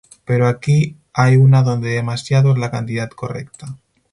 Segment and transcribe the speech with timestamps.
[0.25, 3.77] Pero aquí hay una dónde demasiado es la cantidad correcta.